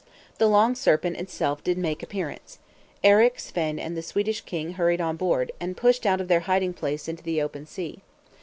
[0.39, 2.57] The Long Serpent itself did make appearance.
[3.03, 6.73] Eric, Svein, and the Swedish king hurried on board, and pushed out of their hiding
[6.73, 8.01] place into the open sea.